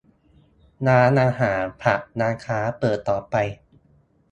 [0.87, 3.35] -ร้านอาหาร ผับ ร้านค้า เปิดต่อไป